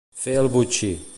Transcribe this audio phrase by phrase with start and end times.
[0.21, 0.93] Fer el botxí.